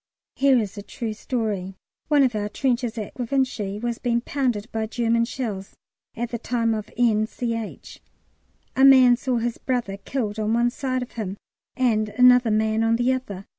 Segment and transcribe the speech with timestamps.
[0.35, 1.75] Here is a true story.
[2.07, 5.75] One of our trenches at Givenchy was being pounded by German shells
[6.15, 7.27] at the time of N.
[7.27, 8.01] Ch.
[8.75, 11.37] A man saw his brother killed on one side of him
[11.77, 13.45] and another man on the other.